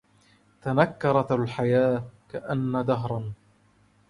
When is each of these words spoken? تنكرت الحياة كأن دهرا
تنكرت 0.61 1.31
الحياة 1.31 2.03
كأن 2.29 2.85
دهرا 2.85 3.33